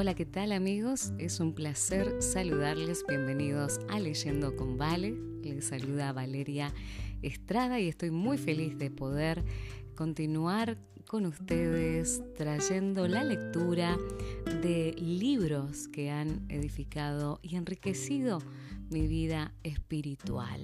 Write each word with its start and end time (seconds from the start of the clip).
Hola, 0.00 0.14
¿qué 0.14 0.24
tal 0.24 0.52
amigos? 0.52 1.12
Es 1.18 1.40
un 1.40 1.52
placer 1.52 2.22
saludarles. 2.22 3.04
Bienvenidos 3.06 3.80
a 3.90 4.00
Leyendo 4.00 4.56
con 4.56 4.78
Vale. 4.78 5.14
Les 5.42 5.66
saluda 5.66 6.14
Valeria 6.14 6.72
Estrada 7.20 7.78
y 7.80 7.88
estoy 7.88 8.10
muy 8.10 8.38
feliz 8.38 8.78
de 8.78 8.90
poder 8.90 9.44
continuar 9.94 10.78
con 11.06 11.26
ustedes 11.26 12.22
trayendo 12.34 13.08
la 13.08 13.24
lectura 13.24 13.98
de 14.62 14.94
libros 14.94 15.86
que 15.88 16.10
han 16.10 16.46
edificado 16.48 17.38
y 17.42 17.56
enriquecido 17.56 18.38
mi 18.88 19.06
vida 19.06 19.52
espiritual. 19.64 20.62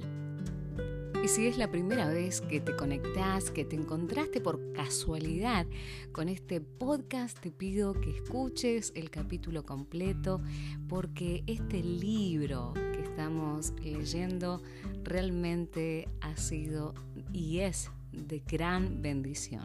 Y 1.26 1.28
si 1.28 1.48
es 1.48 1.58
la 1.58 1.68
primera 1.68 2.08
vez 2.08 2.40
que 2.40 2.60
te 2.60 2.76
conectás, 2.76 3.50
que 3.50 3.64
te 3.64 3.74
encontraste 3.74 4.40
por 4.40 4.72
casualidad 4.74 5.66
con 6.12 6.28
este 6.28 6.60
podcast, 6.60 7.36
te 7.40 7.50
pido 7.50 7.94
que 7.94 8.10
escuches 8.18 8.92
el 8.94 9.10
capítulo 9.10 9.66
completo 9.66 10.40
porque 10.88 11.42
este 11.48 11.82
libro 11.82 12.74
que 12.74 13.02
estamos 13.02 13.72
leyendo 13.82 14.62
realmente 15.02 16.08
ha 16.20 16.36
sido 16.36 16.94
y 17.32 17.58
es 17.58 17.90
de 18.12 18.44
gran 18.46 19.02
bendición. 19.02 19.64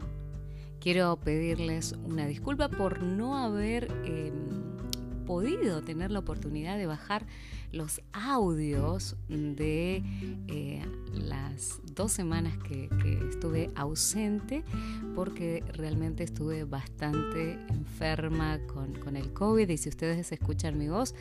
Quiero 0.79 1.15
pedirles 1.19 1.93
una 2.03 2.25
disculpa 2.25 2.69
por 2.69 3.03
no 3.03 3.37
haber 3.37 3.83
em, 4.03 5.25
podido 5.27 5.83
tener 5.83 6.09
la 6.09 6.19
oportunidad 6.19 6.79
de 6.79 6.87
bajar 6.87 7.27
los 7.71 8.01
audios 8.13 9.15
de 9.29 10.03
eh, 10.47 10.85
las 11.13 11.79
dos 11.95 12.11
semanas 12.11 12.57
que, 12.57 12.89
estuve 13.29 13.71
ausente 13.75 14.63
porque 15.15 15.63
realmente 15.73 16.23
estuve 16.23 16.63
bastante 16.63 17.53
enferma 17.69 18.59
con, 18.67 19.15
el 19.15 19.33
COVID 19.33 19.69
y 19.69 19.77
si 19.77 19.89
ustedes 19.89 20.31
escuchan 20.31 20.77
mi 20.77 20.87
voz 20.87 21.15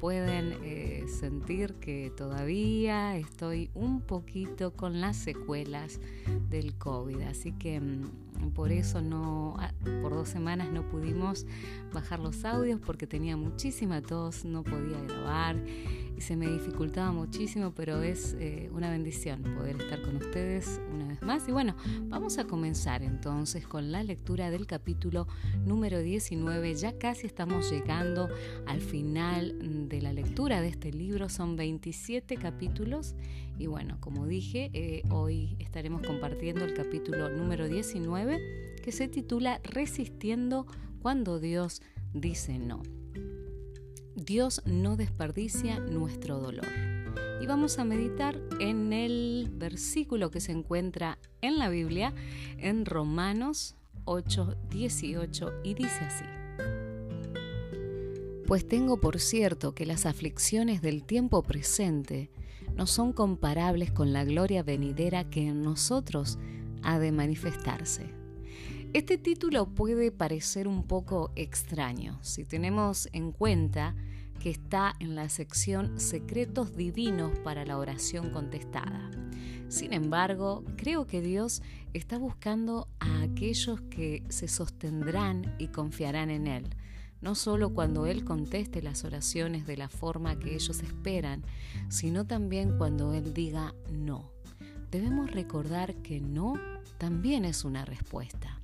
pueden 0.00 0.54
eh, 0.62 1.04
sentir 1.08 1.74
que 1.74 2.12
todavía 2.16 3.16
estoy 3.16 3.70
un 3.74 4.00
poquito 4.00 4.72
con 4.72 5.00
las 5.00 5.16
secuelas 5.16 6.00
del 6.50 6.74
COVID. 6.74 7.22
Así 7.22 7.52
que 7.52 7.80
mm, 7.80 8.50
por 8.54 8.72
eso 8.72 9.00
no, 9.00 9.56
ah, 9.58 9.72
por 10.02 10.12
dos 10.12 10.28
semanas 10.28 10.70
no 10.72 10.88
pudimos 10.88 11.46
bajar 11.92 12.20
los 12.20 12.44
audios 12.44 12.80
porque 12.84 13.06
tenía 13.06 13.36
muchísima 13.36 14.02
tos, 14.02 14.44
no 14.44 14.62
podía 14.62 15.00
grabar 15.00 15.56
y 16.16 16.20
se 16.20 16.36
me 16.36 16.46
dificultaba 16.46 17.12
muchísimo, 17.12 17.72
pero 17.74 18.02
es 18.02 18.36
eh, 18.38 18.70
una 18.72 18.90
bendición 18.90 19.42
poder 19.42 19.80
estar 19.80 20.02
con 20.02 20.16
ustedes 20.16 20.80
una 20.92 21.08
vez 21.08 21.22
más. 21.22 21.48
Y 21.48 21.52
bueno, 21.52 21.76
vamos 22.04 22.38
a 22.38 22.44
comenzar 22.44 23.02
entonces 23.02 23.66
con 23.66 23.92
la 23.92 24.02
lectura 24.02 24.50
del 24.50 24.66
capítulo 24.66 25.26
número 25.64 26.00
19. 26.00 26.74
Ya 26.74 26.98
casi 26.98 27.26
estamos 27.26 27.70
llegando 27.70 28.28
al 28.66 28.80
final 28.80 29.88
de 29.88 30.02
la 30.02 30.12
lectura 30.12 30.60
de 30.60 30.68
este 30.68 30.92
libro. 30.92 31.28
Son 31.28 31.56
27 31.56 32.36
capítulos 32.36 33.14
y 33.58 33.66
bueno, 33.66 33.98
como 34.00 34.26
dije, 34.26 34.70
eh, 34.72 35.02
hoy 35.10 35.56
estaremos 35.58 36.02
compartiendo 36.02 36.64
el 36.64 36.74
capítulo 36.74 37.30
número 37.30 37.68
19 37.68 38.74
que 38.82 38.92
se 38.92 39.08
titula 39.08 39.60
Resistiendo 39.64 40.66
cuando 41.00 41.40
Dios 41.40 41.82
dice 42.12 42.58
no. 42.58 42.82
Dios 44.24 44.62
no 44.64 44.96
desperdicia 44.96 45.78
nuestro 45.80 46.38
dolor. 46.38 46.66
Y 47.42 47.46
vamos 47.46 47.78
a 47.78 47.84
meditar 47.84 48.40
en 48.58 48.92
el 48.92 49.50
versículo 49.52 50.30
que 50.30 50.40
se 50.40 50.52
encuentra 50.52 51.18
en 51.42 51.58
la 51.58 51.68
Biblia, 51.68 52.14
en 52.56 52.86
Romanos 52.86 53.76
8, 54.06 54.56
18, 54.70 55.52
y 55.62 55.74
dice 55.74 56.04
así. 56.04 56.24
Pues 58.46 58.66
tengo 58.66 58.98
por 58.98 59.20
cierto 59.20 59.74
que 59.74 59.84
las 59.84 60.06
aflicciones 60.06 60.80
del 60.80 61.04
tiempo 61.04 61.42
presente 61.42 62.30
no 62.76 62.86
son 62.86 63.12
comparables 63.12 63.90
con 63.90 64.12
la 64.14 64.24
gloria 64.24 64.62
venidera 64.62 65.28
que 65.28 65.48
en 65.48 65.62
nosotros 65.62 66.38
ha 66.82 66.98
de 66.98 67.12
manifestarse. 67.12 68.06
Este 68.94 69.18
título 69.18 69.66
puede 69.66 70.12
parecer 70.12 70.68
un 70.68 70.84
poco 70.84 71.30
extraño 71.36 72.18
si 72.22 72.44
tenemos 72.44 73.08
en 73.12 73.32
cuenta 73.32 73.94
que 74.40 74.50
está 74.50 74.94
en 75.00 75.14
la 75.14 75.28
sección 75.28 75.98
Secretos 75.98 76.76
Divinos 76.76 77.38
para 77.40 77.64
la 77.64 77.78
oración 77.78 78.30
contestada. 78.30 79.10
Sin 79.68 79.92
embargo, 79.92 80.64
creo 80.76 81.06
que 81.06 81.20
Dios 81.20 81.62
está 81.94 82.18
buscando 82.18 82.88
a 83.00 83.22
aquellos 83.22 83.80
que 83.82 84.22
se 84.28 84.48
sostendrán 84.48 85.54
y 85.58 85.68
confiarán 85.68 86.30
en 86.30 86.46
Él, 86.46 86.68
no 87.20 87.34
solo 87.34 87.72
cuando 87.72 88.06
Él 88.06 88.24
conteste 88.24 88.82
las 88.82 89.04
oraciones 89.04 89.66
de 89.66 89.76
la 89.76 89.88
forma 89.88 90.38
que 90.38 90.54
ellos 90.54 90.80
esperan, 90.82 91.42
sino 91.88 92.26
también 92.26 92.76
cuando 92.76 93.14
Él 93.14 93.32
diga 93.32 93.74
no. 93.90 94.30
Debemos 94.90 95.30
recordar 95.32 95.94
que 95.96 96.20
no 96.20 96.54
también 96.98 97.44
es 97.44 97.64
una 97.64 97.84
respuesta. 97.84 98.60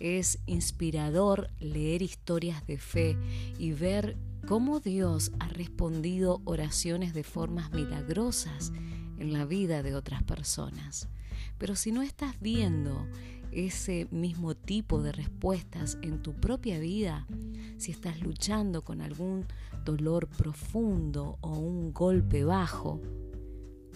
Es 0.00 0.40
inspirador 0.46 1.50
leer 1.60 2.02
historias 2.02 2.66
de 2.66 2.78
fe 2.78 3.16
y 3.58 3.72
ver 3.72 4.16
cómo 4.46 4.80
Dios 4.80 5.32
ha 5.38 5.48
respondido 5.48 6.40
oraciones 6.44 7.14
de 7.14 7.22
formas 7.22 7.72
milagrosas 7.72 8.72
en 9.18 9.32
la 9.32 9.44
vida 9.44 9.82
de 9.82 9.94
otras 9.94 10.22
personas. 10.22 11.08
Pero 11.58 11.76
si 11.76 11.92
no 11.92 12.02
estás 12.02 12.40
viendo 12.40 13.06
ese 13.52 14.08
mismo 14.10 14.54
tipo 14.54 15.02
de 15.02 15.12
respuestas 15.12 15.98
en 16.02 16.22
tu 16.22 16.34
propia 16.34 16.78
vida, 16.78 17.26
si 17.76 17.92
estás 17.92 18.20
luchando 18.20 18.82
con 18.82 19.00
algún 19.00 19.46
dolor 19.84 20.28
profundo 20.28 21.38
o 21.40 21.58
un 21.58 21.92
golpe 21.92 22.44
bajo, 22.44 23.00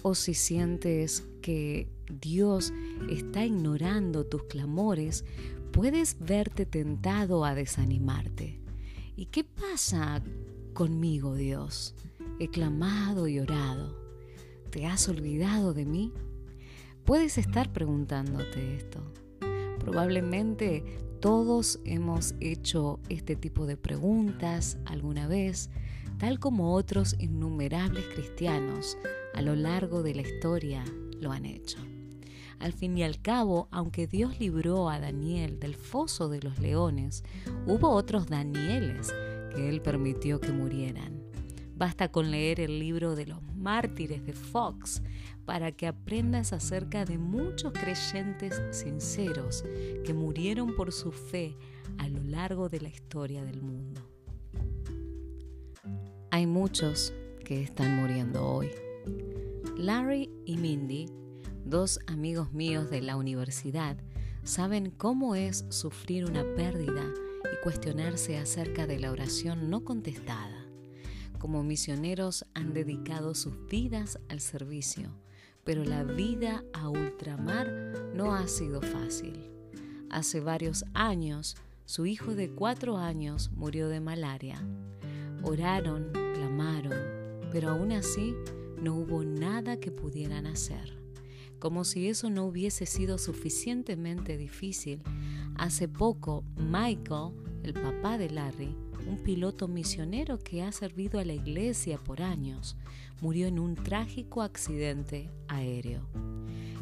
o 0.03 0.15
si 0.15 0.35
sientes 0.35 1.27
que 1.43 1.89
Dios 2.21 2.73
está 3.11 3.45
ignorando 3.45 4.25
tus 4.27 4.45
clamores, 4.45 5.25
puedes 5.73 6.17
verte 6.21 6.67
tentado 6.67 7.45
a 7.45 7.55
desanimarte. 7.55 8.66
¿Y 9.17 9.27
qué 9.27 9.45
pasa 9.45 10.23
conmigo, 10.75 11.35
Dios? 11.35 11.95
He 12.39 12.49
clamado 12.49 13.27
y 13.29 13.39
orado. 13.39 13.97
¿Te 14.71 14.85
has 14.85 15.09
olvidado 15.09 15.73
de 15.73 15.87
mí? 15.87 16.13
Puedes 17.07 17.39
estar 17.39 17.73
preguntándote 17.73 18.77
esto. 18.77 19.01
Probablemente 19.79 20.85
todos 21.21 21.81
hemos 21.87 22.35
hecho 22.41 23.01
este 23.09 23.37
tipo 23.37 23.65
de 23.65 23.79
preguntas 23.79 24.77
alguna 24.85 25.27
vez, 25.27 25.71
tal 26.19 26.39
como 26.39 26.75
otros 26.75 27.17
innumerables 27.19 28.05
cristianos 28.15 28.99
a 29.33 29.41
lo 29.41 29.57
largo 29.57 30.03
de 30.03 30.15
la 30.15 30.23
historia 30.23 30.85
lo 31.19 31.33
han 31.33 31.47
hecho. 31.47 31.79
Al 32.59 32.73
fin 32.73 32.97
y 32.97 33.03
al 33.03 33.21
cabo, 33.21 33.69
aunque 33.71 34.07
Dios 34.07 34.41
libró 34.41 34.89
a 34.89 34.99
Daniel 34.99 35.59
del 35.61 35.75
foso 35.75 36.29
de 36.29 36.41
los 36.41 36.59
leones, 36.59 37.23
hubo 37.67 37.91
otros 37.91 38.29
Danieles 38.29 39.15
que 39.55 39.69
Él 39.69 39.83
permitió 39.83 40.41
que 40.41 40.53
murieran. 40.53 41.23
Basta 41.77 42.11
con 42.11 42.31
leer 42.31 42.61
el 42.61 42.79
libro 42.79 43.15
de 43.15 43.27
los 43.27 43.43
mártires 43.55 44.25
de 44.25 44.33
Fox 44.33 45.03
para 45.45 45.73
que 45.73 45.87
aprendas 45.87 46.55
acerca 46.55 47.05
de 47.05 47.19
muchos 47.19 47.73
creyentes 47.73 48.61
sinceros 48.71 49.63
que 50.05 50.15
murieron 50.15 50.75
por 50.75 50.93
su 50.93 51.13
fe 51.13 51.55
a 51.99 52.09
lo 52.09 52.23
largo 52.25 52.71
de 52.71 52.81
la 52.81 52.89
historia 52.89 53.45
del 53.45 53.61
mundo. 53.61 54.01
Hay 56.31 56.47
muchos 56.47 57.13
que 57.45 57.63
están 57.63 57.97
muriendo 57.97 58.45
hoy. 58.47 58.71
Larry 59.77 60.31
y 60.47 60.57
Mindy 60.57 61.07
dos 61.67 61.99
amigos 62.07 62.53
míos 62.53 62.91
de 62.91 63.03
la 63.03 63.17
universidad 63.17 63.97
saben 64.45 64.91
cómo 64.91 65.35
es 65.35 65.65
sufrir 65.69 66.25
una 66.25 66.45
pérdida 66.55 67.13
y 67.53 67.63
cuestionarse 67.65 68.39
acerca 68.39 68.87
de 68.87 69.01
la 69.01 69.11
oración 69.11 69.69
no 69.69 69.85
contestada. 69.85 70.65
Como 71.41 71.65
misioneros 71.65 72.47
han 72.55 72.73
dedicado 72.73 73.35
sus 73.35 73.67
vidas 73.67 74.21
al 74.29 74.41
servicio, 74.41 75.11
pero 75.65 75.85
la 75.85 76.05
vida 76.05 76.63
a 76.73 76.89
ultramar 76.89 77.67
no 78.15 78.35
ha 78.35 78.47
sido 78.47 78.81
fácil. 78.81 79.51
Hace 80.09 80.39
varios 80.39 80.85
años, 80.95 81.57
su 81.85 82.07
hijo 82.07 82.37
de 82.37 82.51
cuatro 82.51 82.97
años 82.97 83.51
murió 83.51 83.89
de 83.89 83.99
malaria. 83.99 84.65
Oraron, 85.43 86.13
clamaron, 86.13 86.95
pero 87.51 87.71
aún 87.71 87.91
así 87.91 88.37
no 88.81 88.95
hubo 88.95 89.25
nada 89.25 89.81
que 89.81 89.91
pudieran 89.91 90.47
hacer. 90.47 91.06
Como 91.59 91.85
si 91.85 92.09
eso 92.09 92.29
no 92.31 92.45
hubiese 92.45 92.87
sido 92.87 93.19
suficientemente 93.19 94.37
difícil, 94.37 95.03
hace 95.57 95.89
poco 95.89 96.45
Michael, 96.57 97.33
el 97.63 97.73
papá 97.73 98.19
de 98.19 98.31
Larry, 98.31 98.77
un 99.09 99.19
piloto 99.19 99.69
misionero 99.69 100.39
que 100.39 100.63
ha 100.63 100.73
servido 100.73 101.19
a 101.19 101.25
la 101.25 101.33
iglesia 101.33 101.99
por 101.99 102.23
años, 102.23 102.77
murió 103.21 103.47
en 103.47 103.59
un 103.59 103.75
trágico 103.75 104.43
accidente 104.43 105.31
aéreo. 105.49 106.07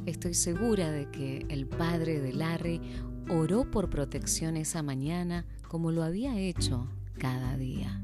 Estoy 0.06 0.34
segura 0.34 0.90
de 0.90 1.10
que 1.10 1.46
el 1.48 1.66
padre 1.66 2.20
de 2.20 2.32
Larry 2.32 2.80
oró 3.28 3.70
por 3.70 3.88
protección 3.88 4.56
esa 4.56 4.82
mañana 4.82 5.46
como 5.68 5.92
lo 5.92 6.02
había 6.02 6.38
hecho 6.38 6.88
cada 7.18 7.56
día. 7.56 8.02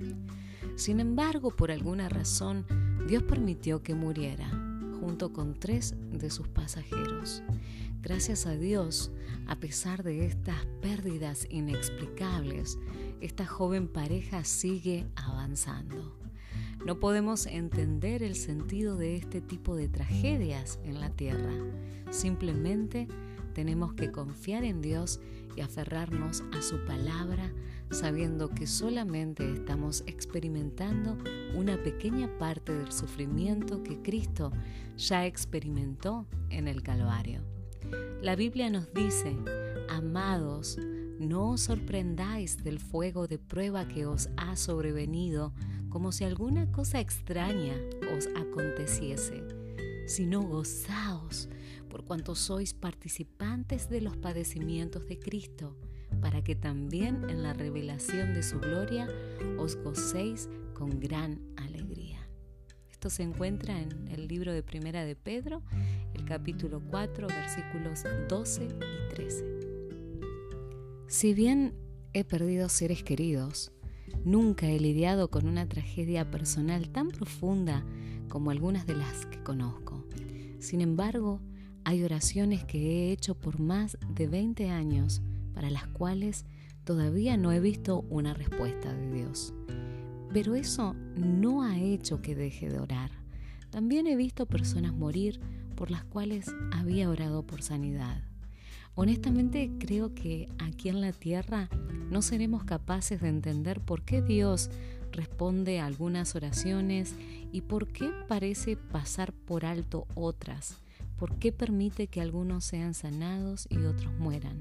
Sin 0.76 1.00
embargo, 1.00 1.50
por 1.50 1.70
alguna 1.70 2.08
razón, 2.08 2.64
Dios 3.06 3.22
permitió 3.24 3.82
que 3.82 3.94
muriera 3.94 4.59
junto 5.00 5.32
con 5.32 5.54
tres 5.54 5.94
de 6.12 6.30
sus 6.30 6.48
pasajeros. 6.48 7.42
Gracias 8.02 8.46
a 8.46 8.56
Dios, 8.56 9.10
a 9.46 9.56
pesar 9.56 10.02
de 10.02 10.26
estas 10.26 10.66
pérdidas 10.80 11.46
inexplicables, 11.50 12.78
esta 13.20 13.46
joven 13.46 13.88
pareja 13.88 14.44
sigue 14.44 15.06
avanzando. 15.16 16.16
No 16.84 16.98
podemos 16.98 17.46
entender 17.46 18.22
el 18.22 18.36
sentido 18.36 18.96
de 18.96 19.16
este 19.16 19.40
tipo 19.40 19.76
de 19.76 19.88
tragedias 19.88 20.78
en 20.84 21.00
la 21.00 21.10
tierra. 21.10 21.52
Simplemente 22.10 23.06
tenemos 23.52 23.92
que 23.92 24.10
confiar 24.10 24.64
en 24.64 24.80
Dios 24.80 25.20
y 25.56 25.60
aferrarnos 25.60 26.42
a 26.52 26.62
su 26.62 26.82
palabra, 26.86 27.52
sabiendo 27.90 28.48
que 28.48 28.66
solamente 28.66 29.52
estamos 29.52 30.04
experimentando 30.06 31.18
una 31.54 31.82
pequeña 31.82 32.28
parte 32.38 32.72
del 32.72 32.92
sufrimiento 32.92 33.82
que 33.82 34.00
Cristo 34.00 34.52
ya 34.96 35.26
experimentó 35.26 36.26
en 36.50 36.68
el 36.68 36.82
Calvario. 36.82 37.42
La 38.22 38.36
Biblia 38.36 38.70
nos 38.70 38.92
dice, 38.92 39.36
amados, 39.88 40.78
no 41.18 41.50
os 41.50 41.62
sorprendáis 41.62 42.62
del 42.62 42.78
fuego 42.78 43.26
de 43.26 43.38
prueba 43.38 43.86
que 43.88 44.06
os 44.06 44.28
ha 44.36 44.56
sobrevenido 44.56 45.52
como 45.88 46.12
si 46.12 46.24
alguna 46.24 46.70
cosa 46.70 47.00
extraña 47.00 47.74
os 48.16 48.28
aconteciese, 48.36 49.42
sino 50.06 50.42
gozaos 50.42 51.48
por 51.88 52.04
cuanto 52.04 52.34
sois 52.34 52.72
participantes 52.72 53.90
de 53.90 54.00
los 54.00 54.16
padecimientos 54.16 55.06
de 55.06 55.18
Cristo, 55.18 55.76
para 56.20 56.42
que 56.42 56.54
también 56.54 57.28
en 57.28 57.42
la 57.42 57.52
revelación 57.52 58.34
de 58.34 58.42
su 58.42 58.60
gloria 58.60 59.08
os 59.58 59.76
gocéis 59.76 60.48
con 60.74 61.00
gran 61.00 61.40
alegría. 61.56 62.28
Esto 62.90 63.10
se 63.10 63.22
encuentra 63.22 63.80
en 63.80 64.08
el 64.08 64.28
libro 64.28 64.52
de 64.52 64.62
Primera 64.62 65.04
de 65.04 65.16
Pedro, 65.16 65.62
el 66.14 66.24
capítulo 66.24 66.82
4, 66.90 67.28
versículos 67.28 68.04
12 68.28 68.64
y 68.64 69.14
13. 69.14 69.44
Si 71.08 71.34
bien 71.34 71.74
he 72.12 72.24
perdido 72.24 72.68
seres 72.68 73.02
queridos, 73.02 73.72
Nunca 74.24 74.68
he 74.68 74.78
lidiado 74.78 75.30
con 75.30 75.46
una 75.46 75.66
tragedia 75.66 76.30
personal 76.30 76.90
tan 76.90 77.08
profunda 77.08 77.84
como 78.28 78.50
algunas 78.50 78.86
de 78.86 78.94
las 78.94 79.26
que 79.26 79.42
conozco. 79.42 80.04
Sin 80.58 80.80
embargo, 80.80 81.40
hay 81.84 82.04
oraciones 82.04 82.64
que 82.64 82.78
he 82.78 83.12
hecho 83.12 83.34
por 83.34 83.60
más 83.60 83.96
de 84.14 84.26
20 84.26 84.68
años 84.68 85.22
para 85.54 85.70
las 85.70 85.86
cuales 85.88 86.44
todavía 86.84 87.36
no 87.36 87.52
he 87.52 87.60
visto 87.60 88.04
una 88.10 88.34
respuesta 88.34 88.92
de 88.92 89.10
Dios. 89.10 89.54
Pero 90.32 90.54
eso 90.54 90.94
no 91.16 91.62
ha 91.62 91.78
hecho 91.78 92.22
que 92.22 92.34
deje 92.34 92.68
de 92.68 92.78
orar. 92.78 93.10
También 93.70 94.06
he 94.06 94.16
visto 94.16 94.46
personas 94.46 94.92
morir 94.92 95.40
por 95.76 95.90
las 95.90 96.04
cuales 96.04 96.46
había 96.72 97.08
orado 97.08 97.46
por 97.46 97.62
sanidad. 97.62 98.22
Honestamente 98.94 99.70
creo 99.78 100.14
que 100.14 100.48
aquí 100.58 100.88
en 100.88 101.00
la 101.00 101.12
tierra 101.12 101.68
no 102.10 102.22
seremos 102.22 102.64
capaces 102.64 103.20
de 103.20 103.28
entender 103.28 103.80
por 103.80 104.02
qué 104.02 104.20
Dios 104.20 104.70
responde 105.12 105.80
a 105.80 105.86
algunas 105.86 106.34
oraciones 106.34 107.14
y 107.52 107.62
por 107.62 107.88
qué 107.88 108.10
parece 108.28 108.76
pasar 108.76 109.32
por 109.32 109.64
alto 109.64 110.06
otras, 110.14 110.78
por 111.16 111.36
qué 111.38 111.52
permite 111.52 112.08
que 112.08 112.20
algunos 112.20 112.64
sean 112.64 112.94
sanados 112.94 113.66
y 113.70 113.78
otros 113.78 114.12
mueran, 114.18 114.60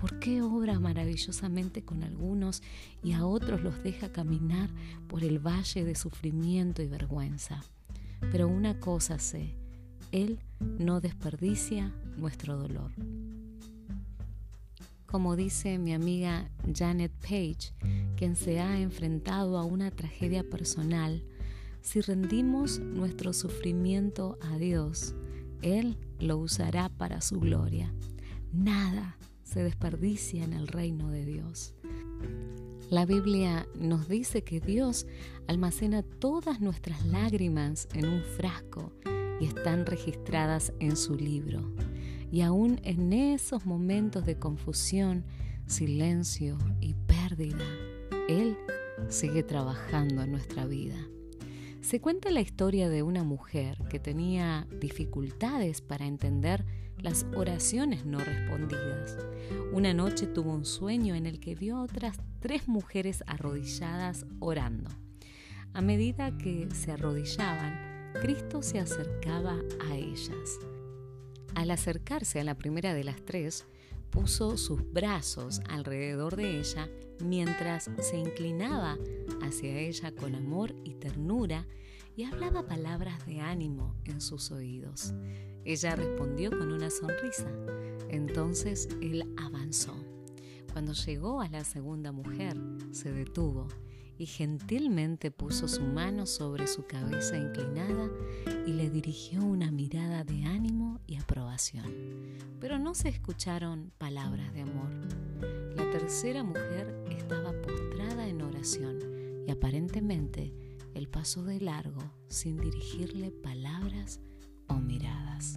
por 0.00 0.18
qué 0.18 0.40
obra 0.40 0.80
maravillosamente 0.80 1.82
con 1.82 2.02
algunos 2.02 2.62
y 3.02 3.12
a 3.12 3.26
otros 3.26 3.60
los 3.60 3.82
deja 3.82 4.10
caminar 4.10 4.70
por 5.08 5.22
el 5.22 5.38
valle 5.38 5.84
de 5.84 5.94
sufrimiento 5.94 6.80
y 6.80 6.86
vergüenza. 6.86 7.62
Pero 8.32 8.48
una 8.48 8.80
cosa 8.80 9.18
sé, 9.18 9.54
Él 10.10 10.38
no 10.58 11.02
desperdicia 11.02 11.92
nuestro 12.16 12.56
dolor. 12.56 12.92
Como 15.04 15.36
dice 15.36 15.78
mi 15.78 15.92
amiga 15.92 16.50
Janet 16.74 17.12
Page, 17.20 17.74
quien 18.16 18.36
se 18.36 18.58
ha 18.58 18.80
enfrentado 18.80 19.58
a 19.58 19.64
una 19.64 19.90
tragedia 19.90 20.48
personal, 20.48 21.22
si 21.82 22.00
rendimos 22.00 22.78
nuestro 22.78 23.34
sufrimiento 23.34 24.38
a 24.40 24.56
Dios, 24.56 25.14
Él 25.60 25.98
lo 26.18 26.38
usará 26.38 26.88
para 26.88 27.20
su 27.20 27.38
gloria. 27.38 27.92
Nada 28.52 29.18
se 29.50 29.64
desperdicia 29.64 30.44
en 30.44 30.52
el 30.52 30.68
reino 30.68 31.10
de 31.10 31.24
Dios. 31.24 31.74
La 32.88 33.04
Biblia 33.04 33.66
nos 33.74 34.08
dice 34.08 34.44
que 34.44 34.60
Dios 34.60 35.08
almacena 35.48 36.04
todas 36.04 36.60
nuestras 36.60 37.04
lágrimas 37.06 37.88
en 37.94 38.06
un 38.06 38.22
frasco 38.22 38.92
y 39.40 39.46
están 39.46 39.86
registradas 39.86 40.72
en 40.78 40.96
su 40.96 41.16
libro. 41.16 41.74
Y 42.30 42.42
aún 42.42 42.80
en 42.84 43.12
esos 43.12 43.66
momentos 43.66 44.24
de 44.24 44.38
confusión, 44.38 45.24
silencio 45.66 46.56
y 46.80 46.94
pérdida, 46.94 47.64
Él 48.28 48.56
sigue 49.08 49.42
trabajando 49.42 50.22
en 50.22 50.30
nuestra 50.30 50.64
vida. 50.64 50.96
Se 51.80 52.00
cuenta 52.00 52.30
la 52.30 52.40
historia 52.40 52.88
de 52.88 53.02
una 53.02 53.24
mujer 53.24 53.78
que 53.90 53.98
tenía 53.98 54.68
dificultades 54.80 55.80
para 55.80 56.06
entender 56.06 56.64
las 57.02 57.26
oraciones 57.34 58.04
no 58.04 58.18
respondidas. 58.18 59.16
Una 59.72 59.94
noche 59.94 60.26
tuvo 60.26 60.52
un 60.52 60.64
sueño 60.64 61.14
en 61.14 61.26
el 61.26 61.40
que 61.40 61.54
vio 61.54 61.76
a 61.76 61.82
otras 61.82 62.18
tres 62.40 62.68
mujeres 62.68 63.24
arrodilladas 63.26 64.26
orando. 64.38 64.90
A 65.72 65.80
medida 65.80 66.36
que 66.36 66.68
se 66.74 66.92
arrodillaban, 66.92 68.12
Cristo 68.20 68.62
se 68.62 68.80
acercaba 68.80 69.58
a 69.88 69.96
ellas. 69.96 70.58
Al 71.54 71.70
acercarse 71.70 72.40
a 72.40 72.44
la 72.44 72.56
primera 72.56 72.94
de 72.94 73.04
las 73.04 73.24
tres, 73.24 73.66
puso 74.10 74.56
sus 74.56 74.92
brazos 74.92 75.60
alrededor 75.68 76.36
de 76.36 76.58
ella 76.58 76.88
mientras 77.20 77.90
se 78.00 78.18
inclinaba 78.18 78.98
hacia 79.42 79.78
ella 79.78 80.12
con 80.12 80.34
amor 80.34 80.74
y 80.84 80.94
ternura 80.94 81.66
y 82.16 82.24
hablaba 82.24 82.66
palabras 82.66 83.24
de 83.26 83.40
ánimo 83.40 83.94
en 84.04 84.20
sus 84.20 84.50
oídos. 84.50 85.14
Ella 85.64 85.96
respondió 85.96 86.50
con 86.50 86.72
una 86.72 86.90
sonrisa. 86.90 87.50
Entonces 88.08 88.88
él 89.00 89.24
avanzó. 89.36 89.94
Cuando 90.72 90.92
llegó 90.92 91.40
a 91.40 91.48
la 91.48 91.64
segunda 91.64 92.12
mujer, 92.12 92.56
se 92.92 93.12
detuvo 93.12 93.68
y 94.20 94.26
gentilmente 94.26 95.30
puso 95.30 95.66
su 95.66 95.82
mano 95.82 96.26
sobre 96.26 96.66
su 96.66 96.84
cabeza 96.84 97.38
inclinada 97.38 98.10
y 98.66 98.72
le 98.74 98.90
dirigió 98.90 99.42
una 99.42 99.70
mirada 99.70 100.24
de 100.24 100.44
ánimo 100.44 101.00
y 101.06 101.16
aprobación. 101.16 101.86
Pero 102.60 102.78
no 102.78 102.94
se 102.94 103.08
escucharon 103.08 103.92
palabras 103.96 104.52
de 104.52 104.60
amor. 104.60 104.90
La 105.74 105.90
tercera 105.90 106.44
mujer 106.44 107.02
estaba 107.08 107.52
postrada 107.62 108.28
en 108.28 108.42
oración 108.42 108.98
y 109.46 109.50
aparentemente 109.50 110.52
él 110.94 111.08
pasó 111.08 111.42
de 111.42 111.58
largo 111.58 112.02
sin 112.28 112.58
dirigirle 112.58 113.30
palabras 113.30 114.20
o 114.70 114.74
miradas. 114.74 115.56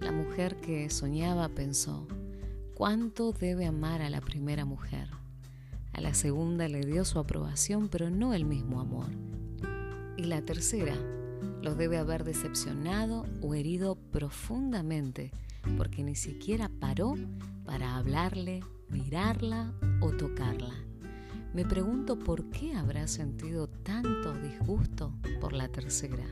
La 0.00 0.12
mujer 0.12 0.60
que 0.60 0.88
soñaba 0.90 1.48
pensó, 1.48 2.06
¿cuánto 2.74 3.32
debe 3.32 3.66
amar 3.66 4.02
a 4.02 4.10
la 4.10 4.20
primera 4.20 4.64
mujer? 4.64 5.08
A 5.92 6.00
la 6.00 6.14
segunda 6.14 6.68
le 6.68 6.84
dio 6.84 7.04
su 7.04 7.18
aprobación, 7.18 7.88
pero 7.88 8.10
no 8.10 8.34
el 8.34 8.44
mismo 8.44 8.80
amor. 8.80 9.08
Y 10.16 10.24
la 10.24 10.42
tercera 10.42 10.96
lo 11.62 11.74
debe 11.74 11.98
haber 11.98 12.24
decepcionado 12.24 13.26
o 13.40 13.54
herido 13.54 13.96
profundamente, 13.96 15.30
porque 15.76 16.02
ni 16.02 16.14
siquiera 16.14 16.68
paró 16.80 17.14
para 17.64 17.96
hablarle, 17.96 18.60
mirarla 18.88 19.72
o 20.00 20.10
tocarla. 20.10 20.74
Me 21.54 21.64
pregunto 21.64 22.18
por 22.18 22.50
qué 22.50 22.74
habrá 22.74 23.06
sentido 23.06 23.68
tanto 23.68 24.32
disgusto 24.34 25.12
por 25.40 25.52
la 25.52 25.68
tercera. 25.68 26.24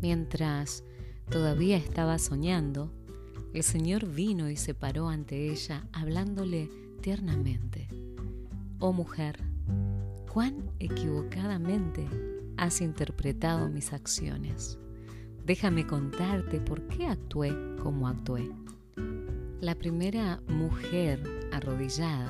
Mientras 0.00 0.84
todavía 1.30 1.76
estaba 1.76 2.18
soñando, 2.18 2.92
el 3.52 3.62
Señor 3.62 4.06
vino 4.06 4.50
y 4.50 4.56
se 4.56 4.74
paró 4.74 5.08
ante 5.08 5.50
ella 5.50 5.88
hablándole 5.92 6.70
tiernamente. 7.00 7.88
Oh 8.78 8.92
mujer, 8.92 9.40
cuán 10.32 10.70
equivocadamente 10.78 12.06
has 12.56 12.80
interpretado 12.80 13.68
mis 13.68 13.92
acciones. 13.92 14.78
Déjame 15.44 15.86
contarte 15.86 16.60
por 16.60 16.86
qué 16.88 17.06
actué 17.06 17.56
como 17.82 18.06
actué. 18.06 18.50
La 19.60 19.74
primera 19.74 20.40
mujer 20.46 21.22
arrodillada 21.52 22.28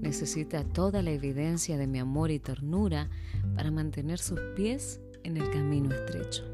necesita 0.00 0.64
toda 0.64 1.00
la 1.00 1.12
evidencia 1.12 1.78
de 1.78 1.86
mi 1.86 1.98
amor 1.98 2.30
y 2.30 2.38
ternura 2.38 3.08
para 3.54 3.70
mantener 3.70 4.18
sus 4.18 4.40
pies 4.54 5.00
en 5.22 5.38
el 5.38 5.50
camino 5.50 5.90
estrecho. 5.94 6.53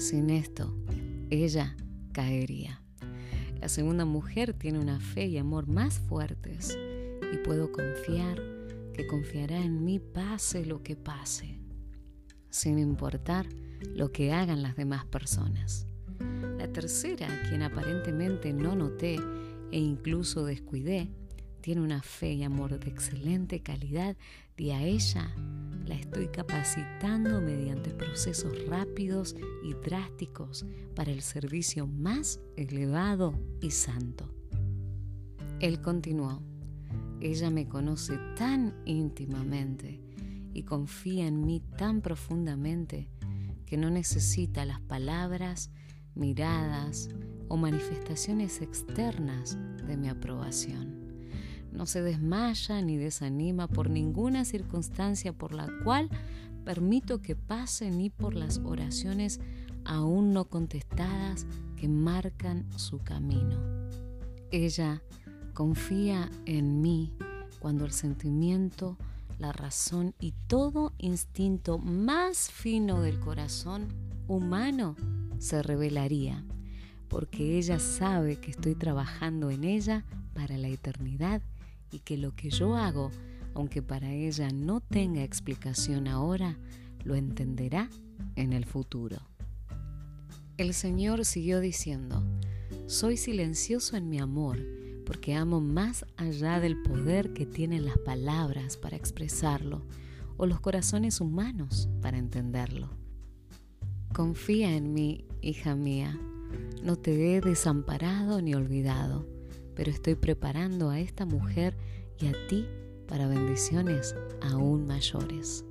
Sin 0.00 0.30
esto, 0.30 0.74
ella 1.28 1.76
caería. 2.12 2.80
La 3.60 3.68
segunda 3.68 4.06
mujer 4.06 4.54
tiene 4.54 4.78
una 4.78 4.98
fe 4.98 5.26
y 5.26 5.36
amor 5.36 5.66
más 5.66 5.98
fuertes 5.98 6.74
y 7.30 7.36
puedo 7.44 7.70
confiar 7.70 8.40
que 8.94 9.06
confiará 9.06 9.62
en 9.62 9.84
mí 9.84 9.98
pase 9.98 10.64
lo 10.64 10.82
que 10.82 10.96
pase, 10.96 11.58
sin 12.48 12.78
importar 12.78 13.46
lo 13.94 14.10
que 14.10 14.32
hagan 14.32 14.62
las 14.62 14.74
demás 14.74 15.04
personas. 15.04 15.86
La 16.56 16.72
tercera, 16.72 17.28
quien 17.50 17.60
aparentemente 17.60 18.54
no 18.54 18.74
noté 18.74 19.16
e 19.70 19.78
incluso 19.78 20.46
descuidé, 20.46 21.10
tiene 21.60 21.82
una 21.82 22.02
fe 22.02 22.32
y 22.32 22.42
amor 22.42 22.80
de 22.80 22.88
excelente 22.88 23.60
calidad 23.60 24.16
y 24.56 24.70
a 24.70 24.82
ella 24.82 25.30
la 25.90 25.96
estoy 25.96 26.28
capacitando 26.28 27.40
mediante 27.40 27.90
procesos 27.90 28.64
rápidos 28.68 29.34
y 29.64 29.74
drásticos 29.74 30.64
para 30.94 31.10
el 31.10 31.20
servicio 31.20 31.88
más 31.88 32.38
elevado 32.56 33.34
y 33.60 33.72
santo. 33.72 34.32
Él 35.58 35.80
continuó, 35.80 36.44
ella 37.20 37.50
me 37.50 37.66
conoce 37.66 38.20
tan 38.36 38.72
íntimamente 38.84 40.00
y 40.54 40.62
confía 40.62 41.26
en 41.26 41.44
mí 41.44 41.60
tan 41.76 42.02
profundamente 42.02 43.08
que 43.66 43.76
no 43.76 43.90
necesita 43.90 44.64
las 44.64 44.80
palabras, 44.80 45.72
miradas 46.14 47.08
o 47.48 47.56
manifestaciones 47.56 48.62
externas 48.62 49.58
de 49.88 49.96
mi 49.96 50.08
aprobación. 50.08 50.99
No 51.80 51.86
se 51.86 52.02
desmaya 52.02 52.82
ni 52.82 52.98
desanima 52.98 53.66
por 53.66 53.88
ninguna 53.88 54.44
circunstancia 54.44 55.32
por 55.32 55.54
la 55.54 55.66
cual 55.82 56.10
permito 56.62 57.22
que 57.22 57.36
pase 57.36 57.90
ni 57.90 58.10
por 58.10 58.34
las 58.34 58.58
oraciones 58.58 59.40
aún 59.86 60.34
no 60.34 60.44
contestadas 60.44 61.46
que 61.78 61.88
marcan 61.88 62.66
su 62.78 62.98
camino. 62.98 63.56
Ella 64.50 65.02
confía 65.54 66.30
en 66.44 66.82
mí 66.82 67.14
cuando 67.60 67.86
el 67.86 67.92
sentimiento, 67.92 68.98
la 69.38 69.50
razón 69.50 70.14
y 70.20 70.34
todo 70.48 70.92
instinto 70.98 71.78
más 71.78 72.50
fino 72.50 73.00
del 73.00 73.18
corazón 73.20 73.88
humano 74.28 74.96
se 75.38 75.62
revelaría, 75.62 76.44
porque 77.08 77.56
ella 77.56 77.78
sabe 77.78 78.36
que 78.36 78.50
estoy 78.50 78.74
trabajando 78.74 79.48
en 79.48 79.64
ella 79.64 80.04
para 80.34 80.58
la 80.58 80.68
eternidad 80.68 81.40
y 81.90 82.00
que 82.00 82.16
lo 82.16 82.34
que 82.34 82.50
yo 82.50 82.76
hago, 82.76 83.10
aunque 83.54 83.82
para 83.82 84.12
ella 84.12 84.48
no 84.50 84.80
tenga 84.80 85.22
explicación 85.22 86.08
ahora, 86.08 86.58
lo 87.04 87.14
entenderá 87.14 87.88
en 88.36 88.52
el 88.52 88.64
futuro. 88.64 89.18
El 90.56 90.74
Señor 90.74 91.24
siguió 91.24 91.60
diciendo, 91.60 92.22
soy 92.86 93.16
silencioso 93.16 93.96
en 93.96 94.08
mi 94.08 94.18
amor, 94.18 94.58
porque 95.06 95.34
amo 95.34 95.60
más 95.60 96.04
allá 96.16 96.60
del 96.60 96.82
poder 96.82 97.32
que 97.32 97.46
tienen 97.46 97.84
las 97.84 97.98
palabras 97.98 98.76
para 98.76 98.96
expresarlo 98.96 99.82
o 100.36 100.46
los 100.46 100.60
corazones 100.60 101.20
humanos 101.20 101.88
para 102.00 102.18
entenderlo. 102.18 102.90
Confía 104.12 104.76
en 104.76 104.92
mí, 104.92 105.24
hija 105.40 105.74
mía, 105.74 106.18
no 106.82 106.96
te 106.96 107.36
he 107.36 107.40
desamparado 107.40 108.40
ni 108.42 108.54
olvidado 108.54 109.39
pero 109.80 109.92
estoy 109.92 110.14
preparando 110.14 110.90
a 110.90 111.00
esta 111.00 111.24
mujer 111.24 111.74
y 112.18 112.26
a 112.26 112.32
ti 112.48 112.66
para 113.08 113.26
bendiciones 113.26 114.14
aún 114.42 114.86
mayores. 114.86 115.64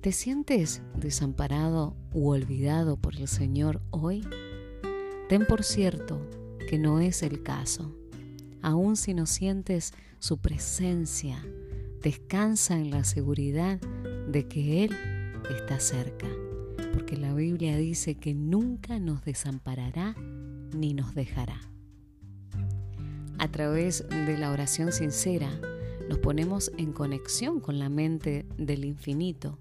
¿Te 0.00 0.12
sientes 0.12 0.82
desamparado 0.94 1.96
u 2.14 2.28
olvidado 2.28 2.96
por 2.96 3.16
el 3.16 3.26
Señor 3.26 3.82
hoy? 3.90 4.24
Ten 5.28 5.46
por 5.46 5.64
cierto 5.64 6.24
que 6.70 6.78
no 6.78 7.00
es 7.00 7.24
el 7.24 7.42
caso. 7.42 7.92
Aun 8.62 8.94
si 8.94 9.14
no 9.14 9.26
sientes 9.26 9.92
su 10.20 10.38
presencia, 10.38 11.44
descansa 12.02 12.78
en 12.78 12.92
la 12.92 13.02
seguridad 13.02 13.80
de 14.28 14.46
que 14.46 14.84
Él 14.84 14.92
está 15.58 15.80
cerca, 15.80 16.28
porque 16.92 17.16
la 17.16 17.34
Biblia 17.34 17.76
dice 17.76 18.14
que 18.14 18.32
nunca 18.32 19.00
nos 19.00 19.24
desamparará 19.24 20.14
ni 20.72 20.94
nos 20.94 21.16
dejará. 21.16 21.71
A 23.42 23.48
través 23.48 24.08
de 24.08 24.38
la 24.38 24.52
oración 24.52 24.92
sincera 24.92 25.50
nos 26.08 26.20
ponemos 26.20 26.70
en 26.78 26.92
conexión 26.92 27.58
con 27.58 27.80
la 27.80 27.88
mente 27.88 28.46
del 28.56 28.84
infinito. 28.84 29.58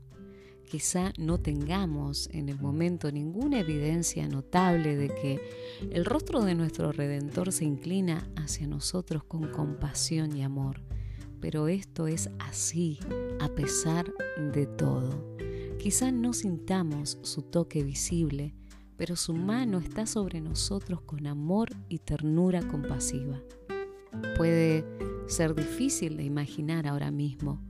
Quizá 0.70 1.12
no 1.18 1.40
tengamos 1.40 2.30
en 2.32 2.50
el 2.50 2.60
momento 2.60 3.12
ninguna 3.12 3.60
evidencia 3.60 4.28
notable 4.28 4.96
de 4.96 5.08
que 5.08 5.42
el 5.90 6.06
rostro 6.06 6.44
de 6.44 6.54
nuestro 6.54 6.92
Redentor 6.92 7.52
se 7.52 7.66
inclina 7.66 8.30
hacia 8.36 8.68
nosotros 8.68 9.24
con 9.24 9.50
compasión 9.50 10.38
y 10.38 10.44
amor, 10.44 10.84
pero 11.40 11.68
esto 11.68 12.06
es 12.06 12.30
así 12.38 13.00
a 13.40 13.50
pesar 13.50 14.14
de 14.54 14.68
todo. 14.68 15.36
Quizá 15.80 16.12
no 16.12 16.34
sintamos 16.34 17.18
su 17.24 17.42
toque 17.42 17.82
visible, 17.82 18.54
pero 18.96 19.16
su 19.16 19.34
mano 19.34 19.80
está 19.80 20.06
sobre 20.06 20.40
nosotros 20.40 21.02
con 21.02 21.26
amor 21.26 21.70
y 21.90 21.98
ternura 21.98 22.62
compasiva. 22.62 23.42
Puede 24.38 24.86
ser 25.28 25.56
difícil 25.56 26.18
de 26.18 26.24
imaginar 26.24 26.88
ahora 26.88 27.12
mismo, 27.12 27.62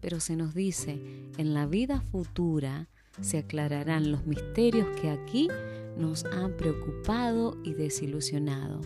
pero 0.00 0.20
se 0.20 0.36
nos 0.36 0.54
dice, 0.54 1.00
en 1.38 1.54
la 1.54 1.66
vida 1.66 2.00
futura 2.00 2.88
se 3.20 3.38
aclararán 3.38 4.10
los 4.10 4.26
misterios 4.26 4.88
que 5.00 5.08
aquí 5.08 5.48
nos 5.96 6.24
han 6.24 6.56
preocupado 6.56 7.56
y 7.62 7.74
desilusionado. 7.74 8.80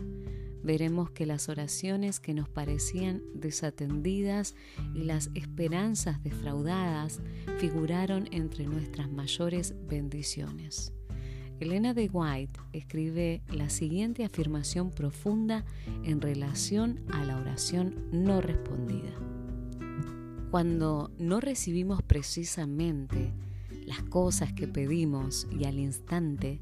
Veremos 0.63 1.11
que 1.11 1.25
las 1.25 1.49
oraciones 1.49 2.21
que 2.21 2.35
nos 2.35 2.49
parecían 2.49 3.23
desatendidas 3.35 4.55
y 4.95 5.05
las 5.05 5.31
esperanzas 5.35 6.23
defraudadas 6.23 7.21
figuraron 7.59 8.29
entre 8.33 8.67
nuestras 8.67 9.11
mayores 9.11 9.75
bendiciones. 9.89 10.93
Elena 11.61 11.93
de 11.93 12.09
White 12.13 12.61
escribe 12.73 13.43
la 13.49 13.69
siguiente 13.69 14.25
afirmación 14.25 14.91
profunda 14.91 15.65
en 16.05 16.21
relación 16.21 17.01
a 17.13 17.25
la 17.25 17.37
oración 17.37 18.07
no 18.13 18.41
respondida. 18.41 19.11
Cuando 20.53 21.11
no 21.19 21.41
recibimos 21.41 22.01
precisamente 22.03 23.33
las 23.87 24.03
cosas 24.05 24.53
que 24.53 24.69
pedimos 24.69 25.49
y 25.51 25.65
al 25.65 25.81
instante, 25.81 26.61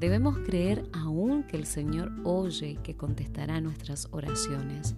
debemos 0.00 0.36
creer 0.38 0.84
aún 0.92 1.44
que 1.44 1.56
el 1.56 1.64
Señor 1.64 2.12
oye 2.24 2.72
y 2.72 2.76
que 2.76 2.94
contestará 2.94 3.62
nuestras 3.62 4.06
oraciones. 4.10 4.96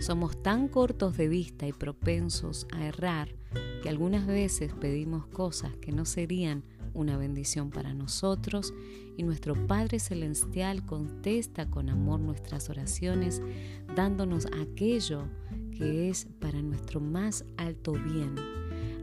Somos 0.00 0.42
tan 0.42 0.66
cortos 0.66 1.16
de 1.16 1.28
vista 1.28 1.68
y 1.68 1.72
propensos 1.72 2.66
a 2.72 2.84
errar 2.84 3.28
que 3.82 3.88
algunas 3.88 4.26
veces 4.26 4.72
pedimos 4.72 5.26
cosas 5.26 5.76
que 5.76 5.92
no 5.92 6.04
serían 6.04 6.64
una 6.94 7.16
bendición 7.16 7.70
para 7.70 7.94
nosotros 7.94 8.74
y 9.16 9.22
nuestro 9.22 9.66
Padre 9.66 9.98
Celestial 9.98 10.84
contesta 10.84 11.68
con 11.70 11.88
amor 11.88 12.20
nuestras 12.20 12.70
oraciones, 12.70 13.42
dándonos 13.94 14.46
aquello 14.46 15.24
que 15.76 16.08
es 16.08 16.26
para 16.40 16.62
nuestro 16.62 17.00
más 17.00 17.44
alto 17.56 17.92
bien, 17.92 18.34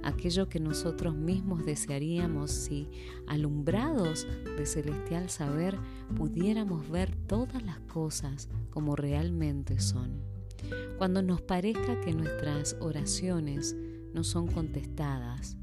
aquello 0.04 0.50
que 0.50 0.60
nosotros 0.60 1.16
mismos 1.16 1.66
desearíamos 1.66 2.52
si, 2.52 2.88
alumbrados 3.28 4.28
de 4.58 4.66
celestial 4.66 5.30
saber, 5.30 5.78
pudiéramos 6.16 6.90
ver 6.90 7.16
todas 7.28 7.64
las 7.64 7.80
cosas 7.82 8.50
como 8.70 8.96
realmente 8.96 9.80
son. 9.80 10.22
Cuando 10.98 11.22
nos 11.22 11.42
parezca 11.42 12.00
que 12.02 12.14
nuestras 12.14 12.76
oraciones 12.80 13.76
no 14.14 14.24
son 14.24 14.48
contestadas, 14.48 15.58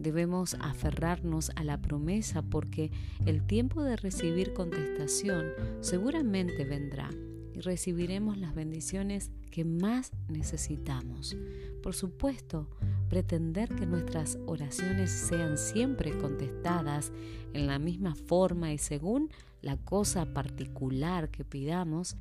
Debemos 0.00 0.56
aferrarnos 0.60 1.50
a 1.56 1.62
la 1.62 1.82
promesa 1.82 2.40
porque 2.40 2.90
el 3.26 3.46
tiempo 3.46 3.82
de 3.82 3.96
recibir 3.96 4.54
contestación 4.54 5.52
seguramente 5.82 6.64
vendrá 6.64 7.10
y 7.54 7.60
recibiremos 7.60 8.38
las 8.38 8.54
bendiciones 8.54 9.30
que 9.50 9.66
más 9.66 10.12
necesitamos. 10.26 11.36
Por 11.82 11.94
supuesto, 11.94 12.70
pretender 13.10 13.68
que 13.74 13.84
nuestras 13.84 14.38
oraciones 14.46 15.10
sean 15.10 15.58
siempre 15.58 16.16
contestadas 16.16 17.12
en 17.52 17.66
la 17.66 17.78
misma 17.78 18.14
forma 18.14 18.72
y 18.72 18.78
según 18.78 19.28
la 19.60 19.76
cosa 19.76 20.32
particular 20.32 21.30
que 21.30 21.44
pidamos 21.44 22.16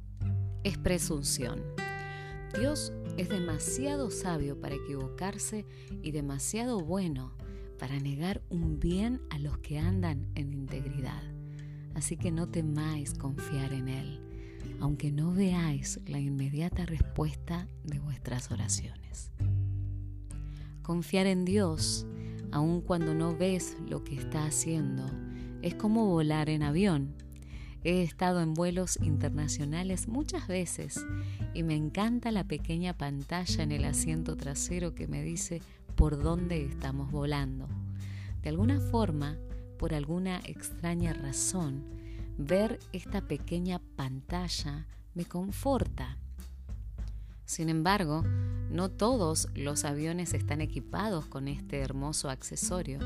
es 0.66 0.78
presunción. 0.78 1.64
Dios 2.60 2.92
es 3.16 3.30
demasiado 3.30 4.12
sabio 4.12 4.60
para 4.60 4.76
equivocarse 4.76 5.66
y 6.02 6.12
demasiado 6.12 6.82
bueno 6.82 7.39
para 7.80 8.00
negar 8.00 8.42
un 8.50 8.80
bien 8.80 9.22
a 9.30 9.40
los 9.40 9.58
que 9.60 9.80
andan 9.80 10.28
en 10.36 10.54
integridad. 10.54 11.24
Así 11.96 12.18
que 12.18 12.32
no 12.32 12.48
temáis 12.48 13.14
confiar 13.14 13.74
en 13.74 13.88
Él, 13.88 14.22
aunque 14.80 15.12
no 15.12 15.34
veáis 15.34 16.00
la 16.06 16.20
inmediata 16.20 16.86
respuesta 16.86 17.68
de 17.84 18.00
vuestras 18.00 18.52
oraciones. 18.52 19.32
Confiar 20.84 21.26
en 21.26 21.46
Dios, 21.46 22.06
aun 22.52 22.82
cuando 22.82 23.14
no 23.14 23.36
ves 23.36 23.78
lo 23.88 24.04
que 24.04 24.16
está 24.16 24.46
haciendo, 24.46 25.06
es 25.62 25.76
como 25.76 26.06
volar 26.08 26.50
en 26.50 26.64
avión. 26.64 27.16
He 27.84 28.04
estado 28.04 28.42
en 28.42 28.54
vuelos 28.54 29.00
internacionales 29.02 30.10
muchas 30.10 30.48
veces 30.48 31.06
y 31.54 31.64
me 31.64 31.76
encanta 31.76 32.32
la 32.32 32.44
pequeña 32.44 32.98
pantalla 32.98 33.64
en 33.64 33.72
el 33.72 33.86
asiento 33.86 34.36
trasero 34.36 34.94
que 34.94 35.08
me 35.08 35.24
dice 35.24 35.62
por 36.00 36.24
dónde 36.24 36.64
estamos 36.64 37.12
volando. 37.12 37.68
De 38.42 38.48
alguna 38.48 38.80
forma, 38.80 39.38
por 39.78 39.94
alguna 39.94 40.40
extraña 40.46 41.12
razón, 41.12 41.84
ver 42.38 42.80
esta 42.94 43.20
pequeña 43.20 43.82
pantalla 43.98 44.88
me 45.14 45.26
conforta. 45.26 46.18
Sin 47.44 47.68
embargo, 47.68 48.24
no 48.72 48.88
todos 48.90 49.50
los 49.56 49.84
aviones 49.84 50.34
están 50.34 50.62
equipados 50.62 51.26
con 51.26 51.50
este 51.50 51.80
hermoso 51.80 52.30
accesorio, 52.30 53.00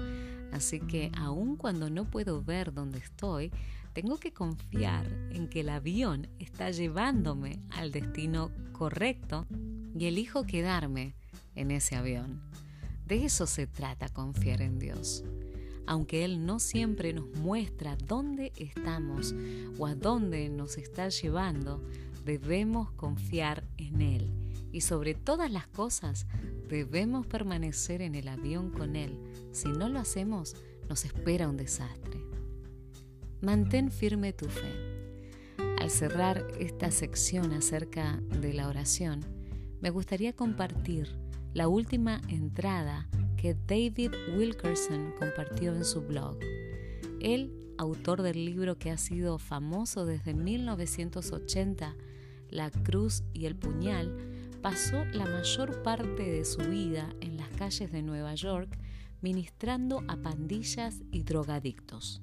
así 0.51 0.79
que 0.79 1.11
aun 1.17 1.55
cuando 1.55 1.89
no 1.89 2.05
puedo 2.05 2.43
ver 2.43 2.75
dónde 2.75 2.99
estoy, 2.99 3.51
tengo 3.93 4.19
que 4.19 4.33
confiar 4.33 5.07
en 5.31 5.49
que 5.49 5.61
el 5.61 5.69
avión 5.69 6.27
está 6.37 6.69
llevándome 6.69 7.59
al 7.71 7.91
destino 7.91 8.51
correcto 8.71 9.47
y 9.97 10.05
elijo 10.05 10.43
quedarme 10.43 11.15
en 11.55 11.71
ese 11.71 11.95
avión. 11.95 12.53
De 13.13 13.25
eso 13.25 13.45
se 13.45 13.67
trata 13.67 14.09
confiar 14.09 14.63
en 14.63 14.79
Dios. 14.79 15.23
Aunque 15.85 16.25
Él 16.25 16.47
no 16.47 16.57
siempre 16.57 17.13
nos 17.13 17.27
muestra 17.35 17.95
dónde 17.95 18.51
estamos 18.55 19.35
o 19.77 19.85
a 19.85 19.93
dónde 19.93 20.49
nos 20.49 20.79
está 20.79 21.09
llevando, 21.09 21.83
debemos 22.25 22.89
confiar 22.93 23.65
en 23.77 24.01
Él. 24.01 24.31
Y 24.71 24.81
sobre 24.81 25.13
todas 25.13 25.51
las 25.51 25.67
cosas, 25.67 26.25
debemos 26.67 27.27
permanecer 27.27 28.01
en 28.01 28.15
el 28.15 28.27
avión 28.27 28.71
con 28.71 28.95
Él. 28.95 29.19
Si 29.51 29.67
no 29.67 29.89
lo 29.89 29.99
hacemos, 29.99 30.55
nos 30.89 31.05
espera 31.05 31.47
un 31.47 31.57
desastre. 31.57 32.19
Mantén 33.41 33.91
firme 33.91 34.33
tu 34.33 34.47
fe. 34.47 34.73
Al 35.79 35.91
cerrar 35.91 36.47
esta 36.59 36.89
sección 36.89 37.53
acerca 37.53 38.19
de 38.41 38.53
la 38.53 38.67
oración, 38.67 39.23
me 39.81 39.91
gustaría 39.91 40.33
compartir 40.33 41.21
la 41.53 41.67
última 41.67 42.21
entrada 42.29 43.07
que 43.37 43.55
David 43.67 44.11
Wilkerson 44.35 45.13
compartió 45.19 45.75
en 45.75 45.85
su 45.85 46.01
blog. 46.01 46.37
Él, 47.19 47.53
autor 47.77 48.21
del 48.21 48.45
libro 48.45 48.77
que 48.77 48.89
ha 48.89 48.97
sido 48.97 49.37
famoso 49.37 50.05
desde 50.05 50.33
1980, 50.33 51.95
La 52.49 52.71
Cruz 52.71 53.23
y 53.33 53.45
el 53.45 53.55
Puñal, 53.55 54.15
pasó 54.61 55.05
la 55.05 55.25
mayor 55.25 55.83
parte 55.83 56.23
de 56.23 56.45
su 56.45 56.61
vida 56.61 57.13
en 57.21 57.37
las 57.37 57.49
calles 57.49 57.91
de 57.91 58.01
Nueva 58.01 58.33
York 58.33 58.79
ministrando 59.21 60.03
a 60.07 60.17
pandillas 60.17 61.01
y 61.11 61.23
drogadictos. 61.23 62.21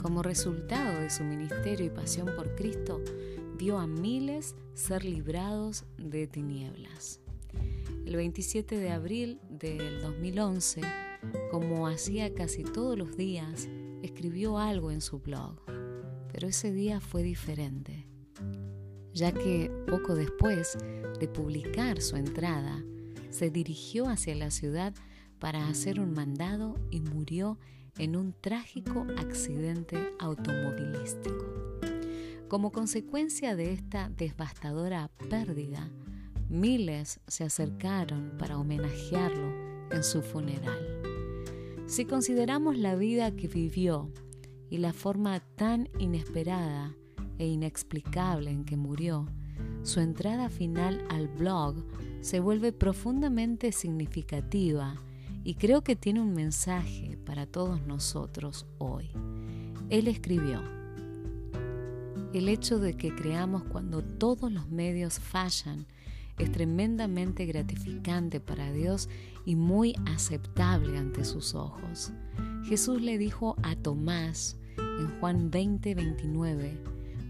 Como 0.00 0.22
resultado 0.22 1.00
de 1.00 1.10
su 1.10 1.24
ministerio 1.24 1.86
y 1.86 1.90
pasión 1.90 2.30
por 2.36 2.54
Cristo, 2.54 3.02
vio 3.56 3.78
a 3.78 3.86
miles 3.86 4.54
ser 4.74 5.04
librados 5.04 5.84
de 5.98 6.26
tinieblas. 6.26 7.20
El 8.06 8.14
27 8.14 8.78
de 8.78 8.90
abril 8.90 9.40
del 9.50 10.00
2011, 10.00 10.80
como 11.50 11.88
hacía 11.88 12.32
casi 12.32 12.62
todos 12.62 12.96
los 12.96 13.16
días, 13.16 13.68
escribió 14.00 14.58
algo 14.58 14.92
en 14.92 15.00
su 15.00 15.18
blog, 15.18 15.60
pero 16.32 16.46
ese 16.46 16.70
día 16.70 17.00
fue 17.00 17.24
diferente, 17.24 18.06
ya 19.12 19.32
que 19.32 19.72
poco 19.88 20.14
después 20.14 20.78
de 21.18 21.26
publicar 21.26 22.00
su 22.00 22.14
entrada, 22.14 22.80
se 23.30 23.50
dirigió 23.50 24.08
hacia 24.08 24.36
la 24.36 24.52
ciudad 24.52 24.94
para 25.40 25.66
hacer 25.66 25.98
un 25.98 26.14
mandado 26.14 26.76
y 26.92 27.00
murió 27.00 27.58
en 27.98 28.14
un 28.14 28.34
trágico 28.40 29.04
accidente 29.18 30.12
automovilístico. 30.20 31.44
Como 32.46 32.70
consecuencia 32.70 33.56
de 33.56 33.72
esta 33.72 34.10
devastadora 34.10 35.10
pérdida, 35.28 35.90
miles 36.48 37.20
se 37.26 37.44
acercaron 37.44 38.32
para 38.38 38.58
homenajearlo 38.58 39.90
en 39.90 40.02
su 40.02 40.22
funeral. 40.22 40.78
Si 41.86 42.04
consideramos 42.04 42.76
la 42.76 42.96
vida 42.96 43.30
que 43.30 43.48
vivió 43.48 44.10
y 44.70 44.78
la 44.78 44.92
forma 44.92 45.40
tan 45.40 45.88
inesperada 45.98 46.94
e 47.38 47.46
inexplicable 47.46 48.50
en 48.50 48.64
que 48.64 48.76
murió, 48.76 49.26
su 49.82 50.00
entrada 50.00 50.48
final 50.48 51.04
al 51.10 51.28
blog 51.28 51.84
se 52.20 52.40
vuelve 52.40 52.72
profundamente 52.72 53.70
significativa 53.70 55.00
y 55.44 55.54
creo 55.54 55.82
que 55.82 55.94
tiene 55.94 56.20
un 56.20 56.34
mensaje 56.34 57.16
para 57.24 57.46
todos 57.46 57.86
nosotros 57.86 58.66
hoy. 58.78 59.10
Él 59.90 60.08
escribió, 60.08 60.60
el 62.32 62.48
hecho 62.48 62.80
de 62.80 62.94
que 62.94 63.14
creamos 63.14 63.62
cuando 63.64 64.02
todos 64.02 64.50
los 64.50 64.68
medios 64.68 65.20
fallan 65.20 65.86
es 66.38 66.52
tremendamente 66.52 67.46
gratificante 67.46 68.40
para 68.40 68.72
Dios 68.72 69.08
y 69.44 69.56
muy 69.56 69.94
aceptable 70.06 70.98
ante 70.98 71.24
sus 71.24 71.54
ojos. 71.54 72.12
Jesús 72.64 73.00
le 73.00 73.16
dijo 73.16 73.56
a 73.62 73.76
Tomás 73.76 74.58
en 74.78 75.18
Juan 75.20 75.50
20, 75.50 75.94
29, 75.94 76.80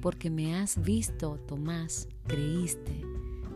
porque 0.01 0.31
me 0.31 0.57
has 0.57 0.83
visto, 0.83 1.39
Tomás, 1.47 2.09
creíste. 2.27 3.03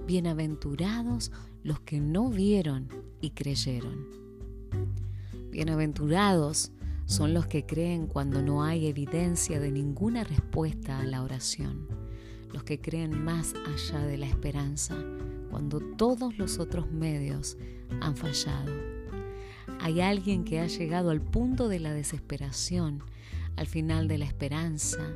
Bienaventurados 0.06 1.32
los 1.62 1.80
que 1.80 2.00
no 2.00 2.30
vieron 2.30 2.88
y 3.20 3.30
creyeron. 3.30 4.06
Bienaventurados 5.50 6.72
son 7.06 7.34
los 7.34 7.46
que 7.46 7.66
creen 7.66 8.06
cuando 8.06 8.40
no 8.40 8.62
hay 8.62 8.86
evidencia 8.86 9.58
de 9.58 9.72
ninguna 9.72 10.22
respuesta 10.22 11.00
a 11.00 11.04
la 11.04 11.22
oración, 11.22 11.88
los 12.52 12.62
que 12.62 12.80
creen 12.80 13.24
más 13.24 13.54
allá 13.66 14.00
de 14.06 14.16
la 14.16 14.26
esperanza, 14.26 14.96
cuando 15.50 15.80
todos 15.80 16.38
los 16.38 16.58
otros 16.58 16.90
medios 16.90 17.58
han 18.00 18.16
fallado. 18.16 18.72
Hay 19.80 20.00
alguien 20.00 20.44
que 20.44 20.60
ha 20.60 20.66
llegado 20.66 21.10
al 21.10 21.20
punto 21.20 21.68
de 21.68 21.80
la 21.80 21.92
desesperación, 21.92 23.02
al 23.56 23.66
final 23.66 24.08
de 24.08 24.18
la 24.18 24.26
esperanza, 24.26 25.12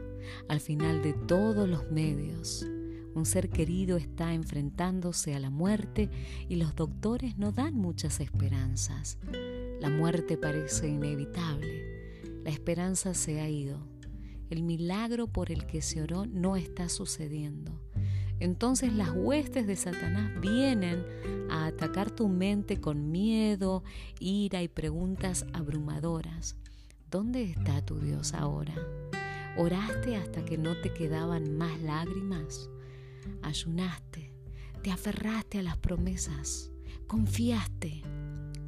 al 0.49 0.61
final 0.61 1.03
de 1.03 1.13
todos 1.13 1.69
los 1.69 1.91
medios. 1.91 2.67
Un 3.15 3.27
ser 3.27 3.49
querido 3.49 3.97
está 3.97 4.35
enfrentándose 4.35 5.35
a 5.35 5.39
la 5.39 5.51
muerte 5.51 6.11
y 6.49 6.57
los 6.57 6.75
doctores 6.75 7.39
no 7.39 7.53
dan 7.53 7.75
muchas 7.75 8.19
esperanzas. 8.21 9.19
La 9.81 9.89
muerte 9.89 10.37
parece 10.37 10.89
inevitable. 10.89 12.23
La 12.43 12.51
esperanza 12.51 13.15
se 13.15 13.41
ha 13.41 13.49
ido. 13.49 13.87
El 14.51 14.63
milagro 14.63 15.27
por 15.27 15.53
el 15.53 15.67
que 15.67 15.81
se 15.81 16.03
oró 16.03 16.27
no 16.27 16.57
está 16.57 16.89
sucediendo. 16.89 17.84
Entonces 18.41 18.93
las 18.93 19.11
huestes 19.11 19.67
de 19.67 19.77
Satanás 19.77 20.31
vienen 20.41 21.05
a 21.51 21.67
atacar 21.67 22.11
tu 22.11 22.29
mente 22.29 22.81
con 22.81 23.11
miedo, 23.11 23.85
ira 24.19 24.63
y 24.63 24.69
preguntas 24.69 25.47
abrumadoras. 25.53 26.57
¿Dónde 27.11 27.45
está 27.45 27.85
tu 27.85 28.01
Dios 28.01 28.35
ahora? 28.35 28.75
¿Oraste 29.57 30.17
hasta 30.17 30.45
que 30.45 30.59
no 30.59 30.77
te 30.81 30.93
quedaban 30.93 31.57
más 31.57 31.81
lágrimas? 31.81 32.69
Ayunaste, 33.43 34.33
te 34.83 34.91
aferraste 34.91 35.61
a 35.61 35.63
las 35.63 35.77
promesas, 35.77 36.71
confiaste 37.07 38.03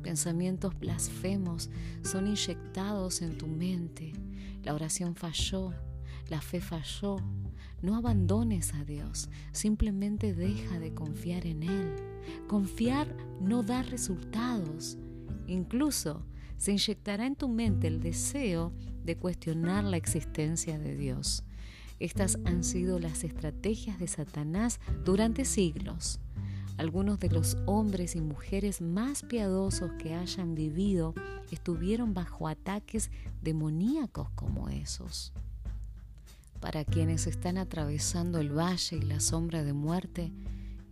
Pensamientos 0.07 0.79
blasfemos 0.79 1.69
son 2.05 2.29
inyectados 2.29 3.23
en 3.23 3.37
tu 3.37 3.49
mente. 3.49 4.13
La 4.63 4.73
oración 4.73 5.17
falló, 5.17 5.73
la 6.29 6.41
fe 6.41 6.61
falló. 6.61 7.17
No 7.83 7.97
abandones 7.97 8.75
a 8.75 8.85
Dios, 8.85 9.29
simplemente 9.53 10.35
deja 10.35 10.79
de 10.79 10.95
confiar 10.95 11.47
en 11.47 11.63
Él. 11.63 11.95
Confiar 12.49 13.15
no 13.41 13.63
da 13.63 13.83
resultados. 13.83 14.99
Incluso 15.47 16.25
se 16.57 16.73
inyectará 16.73 17.27
en 17.27 17.37
tu 17.37 17.49
mente 17.49 17.87
el 17.87 18.01
deseo 18.01 18.73
de 19.05 19.17
cuestionar 19.17 19.85
la 19.85 19.97
existencia 19.97 20.79
de 20.79 20.97
Dios. 20.97 21.45
Estas 21.99 22.39
han 22.45 22.65
sido 22.65 22.99
las 22.99 23.25
estrategias 23.25 23.99
de 23.99 24.09
Satanás 24.09 24.81
durante 25.05 25.45
siglos. 25.45 26.21
Algunos 26.77 27.19
de 27.19 27.31
los 27.31 27.57
hombres 27.65 28.17
y 28.17 28.21
mujeres 28.21 28.83
más 28.83 29.23
piadosos 29.23 29.93
que 29.99 30.15
hayan 30.15 30.55
vivido 30.55 31.15
estuvieron 31.51 32.13
bajo 32.13 32.49
ataques 32.49 33.11
demoníacos 33.41 34.29
como 34.35 34.69
esos. 34.69 35.33
Para 36.61 36.85
quienes 36.85 37.27
están 37.27 37.59
atravesando 37.59 38.39
el 38.41 38.57
valle 38.57 38.97
y 38.97 39.03
la 39.03 39.21
sombra 39.21 39.63
de 39.65 39.73
muerte, 39.73 40.33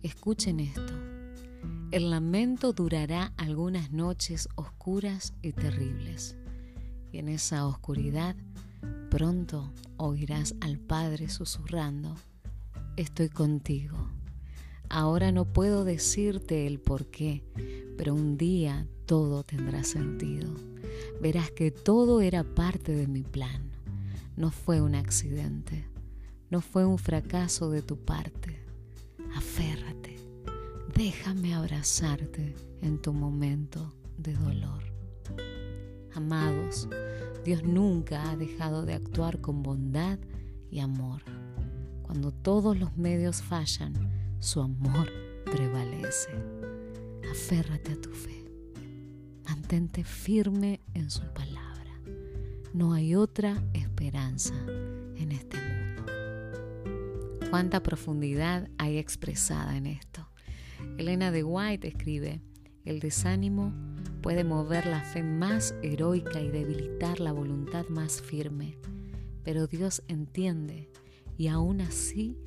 escuchen 0.03 0.59
esto. 0.59 0.93
El 1.91 2.09
lamento 2.09 2.73
durará 2.73 3.33
algunas 3.37 3.91
noches 3.91 4.49
oscuras 4.55 5.33
y 5.41 5.51
terribles. 5.51 6.35
Y 7.11 7.19
en 7.19 7.29
esa 7.29 7.65
oscuridad 7.67 8.35
pronto 9.09 9.73
oirás 9.97 10.55
al 10.61 10.77
Padre 10.79 11.29
susurrando, 11.29 12.15
estoy 12.97 13.29
contigo 13.29 14.09
Ahora 14.89 15.31
no 15.31 15.45
puedo 15.45 15.83
decirte 15.83 16.67
el 16.67 16.79
por 16.79 17.07
qué, 17.07 17.43
pero 17.97 18.13
un 18.13 18.37
día 18.37 18.87
todo 19.05 19.43
tendrá 19.43 19.83
sentido. 19.83 20.53
Verás 21.21 21.51
que 21.51 21.71
todo 21.71 22.21
era 22.21 22.43
parte 22.43 22.93
de 22.93 23.07
mi 23.07 23.23
plan. 23.23 23.74
No 24.35 24.51
fue 24.51 24.81
un 24.81 24.95
accidente, 24.95 25.87
no 26.49 26.61
fue 26.61 26.85
un 26.85 26.97
fracaso 26.97 27.69
de 27.69 27.81
tu 27.81 27.97
parte. 27.97 28.65
Aférrate, 29.35 30.17
déjame 30.93 31.53
abrazarte 31.53 32.55
en 32.81 33.01
tu 33.01 33.13
momento 33.13 33.93
de 34.17 34.33
dolor. 34.33 34.83
Amados, 36.13 36.87
Dios 37.43 37.63
nunca 37.63 38.29
ha 38.29 38.35
dejado 38.35 38.85
de 38.85 38.93
actuar 38.93 39.41
con 39.41 39.63
bondad 39.63 40.19
y 40.69 40.79
amor. 40.79 41.21
Cuando 42.03 42.31
todos 42.31 42.77
los 42.77 42.95
medios 42.97 43.41
fallan, 43.41 43.93
su 44.39 44.61
amor 44.61 45.09
prevalece. 45.45 46.29
Aférrate 47.31 47.93
a 47.93 48.01
tu 48.01 48.11
fe. 48.11 48.45
Mantente 49.45 50.03
firme 50.03 50.81
en 50.93 51.09
su 51.09 51.21
palabra. 51.33 51.64
No 52.75 52.91
hay 52.91 53.15
otra 53.15 53.63
esperanza 53.71 54.53
en 54.67 55.31
este 55.31 55.55
mundo. 55.55 56.11
Cuánta 57.49 57.81
profundidad 57.81 58.67
hay 58.77 58.97
expresada 58.97 59.77
en 59.77 59.85
esto. 59.85 60.27
Elena 60.97 61.31
de 61.31 61.45
White 61.45 61.87
escribe, 61.87 62.41
el 62.83 62.99
desánimo 62.99 63.73
puede 64.21 64.43
mover 64.43 64.87
la 64.87 65.05
fe 65.05 65.23
más 65.23 65.73
heroica 65.83 66.41
y 66.41 66.49
debilitar 66.49 67.21
la 67.21 67.31
voluntad 67.31 67.85
más 67.87 68.21
firme, 68.21 68.77
pero 69.45 69.67
Dios 69.67 70.03
entiende 70.09 70.91
y 71.37 71.47
aún 71.47 71.79
así 71.79 72.37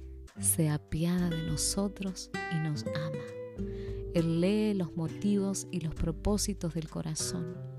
se 0.40 0.68
apiada 0.68 1.30
de 1.30 1.42
nosotros 1.46 2.30
y 2.52 2.56
nos 2.68 2.84
ama. 2.84 3.64
Él 4.12 4.42
lee 4.42 4.74
los 4.74 4.94
motivos 4.94 5.66
y 5.70 5.80
los 5.80 5.94
propósitos 5.94 6.74
del 6.74 6.90
corazón. 6.90 7.77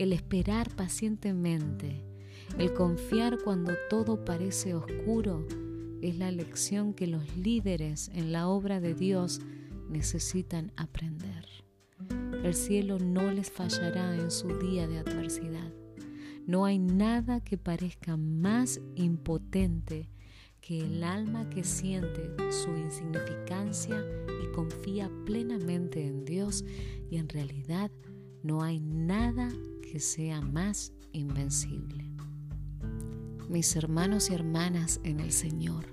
El 0.00 0.14
esperar 0.14 0.74
pacientemente, 0.76 2.02
el 2.58 2.72
confiar 2.72 3.36
cuando 3.44 3.74
todo 3.90 4.24
parece 4.24 4.74
oscuro, 4.74 5.46
es 6.00 6.16
la 6.16 6.30
lección 6.30 6.94
que 6.94 7.06
los 7.06 7.36
líderes 7.36 8.10
en 8.14 8.32
la 8.32 8.48
obra 8.48 8.80
de 8.80 8.94
Dios 8.94 9.42
necesitan 9.90 10.72
aprender. 10.76 11.46
El 12.42 12.54
cielo 12.54 12.98
no 12.98 13.30
les 13.30 13.50
fallará 13.50 14.14
en 14.16 14.30
su 14.30 14.48
día 14.58 14.88
de 14.88 15.00
adversidad. 15.00 15.70
No 16.46 16.64
hay 16.64 16.78
nada 16.78 17.44
que 17.44 17.58
parezca 17.58 18.16
más 18.16 18.80
impotente 18.94 20.08
que 20.62 20.80
el 20.80 21.04
alma 21.04 21.50
que 21.50 21.62
siente 21.62 22.30
su 22.50 22.74
insignificancia 22.74 24.02
y 24.42 24.50
confía 24.54 25.10
plenamente 25.26 26.06
en 26.06 26.24
Dios 26.24 26.64
y 27.10 27.18
en 27.18 27.28
realidad 27.28 27.90
no 28.42 28.62
hay 28.62 28.80
nada 28.80 29.48
que 29.82 30.00
sea 30.00 30.40
más 30.40 30.92
invencible. 31.12 32.10
Mis 33.48 33.74
hermanos 33.76 34.30
y 34.30 34.34
hermanas 34.34 35.00
en 35.02 35.20
el 35.20 35.32
Señor, 35.32 35.86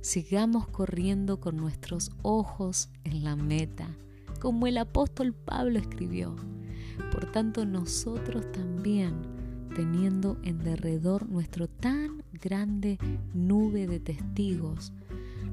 sigamos 0.00 0.68
corriendo 0.68 1.40
con 1.40 1.56
nuestros 1.56 2.10
ojos 2.22 2.90
en 3.04 3.24
la 3.24 3.36
meta, 3.36 3.88
como 4.40 4.66
el 4.66 4.78
apóstol 4.78 5.34
Pablo 5.34 5.78
escribió. 5.78 6.34
Por 7.12 7.30
tanto, 7.30 7.66
nosotros 7.66 8.50
también 8.52 9.38
teniendo 9.74 10.38
en 10.42 10.58
derredor 10.58 11.28
nuestro 11.28 11.68
tan 11.68 12.24
grande 12.32 12.98
nube 13.34 13.86
de 13.86 14.00
testigos. 14.00 14.92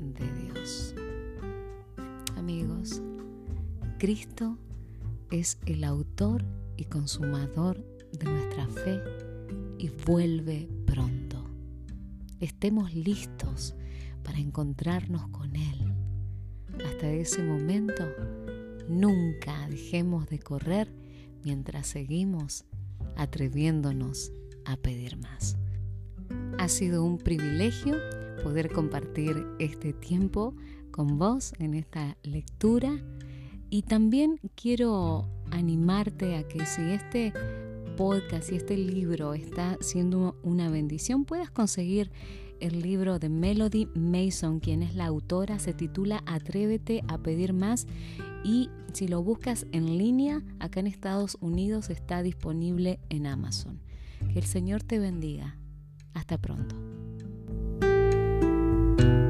de 0.00 0.32
Dios. 0.32 0.94
Amigos, 2.36 3.02
Cristo 3.98 4.56
es 5.30 5.58
el 5.66 5.84
autor 5.84 6.42
y 6.78 6.84
consumador 6.84 7.84
de 8.18 8.24
nuestra 8.24 8.66
fe 8.66 8.98
y 9.78 9.90
vuelve 10.06 10.70
pronto. 10.86 11.44
Estemos 12.40 12.94
listos 12.94 13.74
para 14.24 14.38
encontrarnos 14.38 15.28
con 15.28 15.54
Él. 15.54 15.92
Hasta 16.82 17.10
ese 17.10 17.42
momento, 17.42 18.08
nunca 18.88 19.68
dejemos 19.68 20.28
de 20.30 20.38
correr 20.38 20.90
mientras 21.44 21.86
seguimos 21.86 22.64
atreviéndonos 23.16 24.32
a 24.64 24.76
pedir 24.78 25.18
más. 25.18 25.58
Ha 26.58 26.68
sido 26.68 27.04
un 27.04 27.18
privilegio 27.18 27.96
poder 28.42 28.72
compartir 28.72 29.46
este 29.58 29.92
tiempo 29.92 30.54
con 30.90 31.18
vos 31.18 31.52
en 31.58 31.74
esta 31.74 32.16
lectura 32.22 32.98
y 33.70 33.82
también 33.82 34.40
quiero 34.54 35.28
animarte 35.50 36.36
a 36.36 36.46
que 36.46 36.66
si 36.66 36.82
este 36.82 37.32
podcast 37.96 38.50
y 38.50 38.56
este 38.56 38.76
libro 38.76 39.34
está 39.34 39.76
siendo 39.80 40.36
una 40.42 40.70
bendición, 40.70 41.24
puedas 41.24 41.50
conseguir 41.50 42.10
el 42.60 42.80
libro 42.82 43.18
de 43.18 43.28
Melody 43.28 43.86
Mason, 43.94 44.60
quien 44.60 44.82
es 44.82 44.94
la 44.94 45.06
autora, 45.06 45.58
se 45.58 45.72
titula 45.72 46.22
Atrévete 46.26 47.02
a 47.08 47.18
pedir 47.18 47.52
más 47.52 47.86
y 48.44 48.70
si 48.92 49.08
lo 49.08 49.22
buscas 49.22 49.66
en 49.72 49.98
línea, 49.98 50.42
acá 50.58 50.80
en 50.80 50.86
Estados 50.86 51.36
Unidos 51.40 51.90
está 51.90 52.22
disponible 52.22 52.98
en 53.08 53.26
Amazon. 53.26 53.80
Que 54.32 54.38
el 54.38 54.46
Señor 54.46 54.82
te 54.82 54.98
bendiga. 54.98 55.56
Hasta 56.14 56.38
pronto. 56.38 56.99
thank 59.00 59.24
you 59.24 59.29